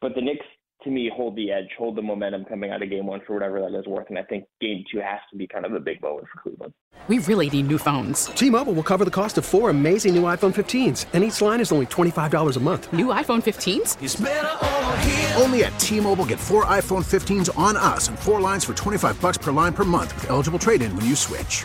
but 0.00 0.14
the 0.14 0.20
Knicks 0.20 0.46
to 0.84 0.90
me 0.90 1.10
hold 1.14 1.36
the 1.36 1.50
edge, 1.50 1.68
hold 1.78 1.96
the 1.96 2.02
momentum 2.02 2.44
coming 2.44 2.70
out 2.70 2.82
of 2.82 2.90
game 2.90 3.06
one 3.06 3.20
for 3.26 3.34
whatever 3.34 3.60
that 3.60 3.78
is 3.78 3.86
worth. 3.86 4.08
And 4.08 4.18
I 4.18 4.22
think 4.22 4.44
game 4.60 4.84
two 4.92 4.98
has 4.98 5.20
to 5.30 5.36
be 5.36 5.46
kind 5.46 5.64
of 5.64 5.72
a 5.72 5.80
big 5.80 6.02
moment 6.02 6.26
for 6.32 6.42
Cleveland. 6.42 6.74
We 7.08 7.18
really 7.20 7.48
need 7.48 7.68
new 7.68 7.78
phones. 7.78 8.26
T 8.26 8.50
Mobile 8.50 8.72
will 8.72 8.82
cover 8.82 9.04
the 9.04 9.10
cost 9.10 9.38
of 9.38 9.44
four 9.44 9.70
amazing 9.70 10.14
new 10.14 10.22
iPhone 10.22 10.54
15s, 10.54 11.06
and 11.12 11.22
each 11.22 11.40
line 11.40 11.60
is 11.60 11.70
only 11.70 11.86
$25 11.86 12.56
a 12.56 12.60
month. 12.60 12.92
New 12.92 13.06
iPhone 13.06 13.42
15s? 13.42 15.40
Only 15.40 15.64
at 15.64 15.78
T 15.78 16.00
Mobile 16.00 16.26
get 16.26 16.40
four 16.40 16.64
iPhone 16.64 17.04
15s 17.04 17.56
on 17.56 17.76
us 17.76 18.08
and 18.08 18.18
four 18.18 18.40
lines 18.40 18.64
for 18.64 18.74
25 18.74 19.20
bucks 19.20 19.38
per 19.38 19.52
line 19.52 19.72
per 19.72 19.84
month 19.84 20.14
with 20.16 20.30
eligible 20.30 20.58
trade 20.58 20.82
in 20.82 20.94
when 20.96 21.06
you 21.06 21.14
switch. 21.14 21.64